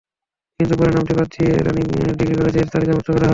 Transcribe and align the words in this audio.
কিন্তু 0.59 0.73
পরে 0.79 0.91
নামটি 0.91 1.13
বাদ 1.17 1.27
দিয়ে 1.33 1.51
রানীশংকৈল 1.67 2.11
ডিগ্রি 2.19 2.35
কলেজকে 2.39 2.71
তালিকাভুক্ত 2.73 3.07
করা 3.07 3.15
হয়েছে। 3.15 3.29